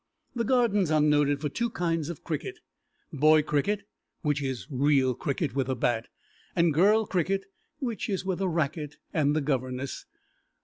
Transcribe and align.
The 0.33 0.43
Gardens 0.43 0.89
are 0.89 0.99
noted 0.99 1.39
for 1.41 1.47
two 1.49 1.69
kinds 1.69 2.09
of 2.09 2.23
cricket: 2.23 2.59
boy 3.13 3.43
cricket, 3.43 3.83
which 4.23 4.41
is 4.41 4.65
real 4.71 5.13
cricket 5.13 5.53
with 5.53 5.69
a 5.69 5.75
bat, 5.75 6.07
and 6.55 6.73
girl 6.73 7.05
cricket, 7.05 7.45
which 7.77 8.09
is 8.09 8.25
with 8.25 8.41
a 8.41 8.47
racquet 8.49 8.97
and 9.13 9.35
the 9.35 9.41
governess. 9.41 10.07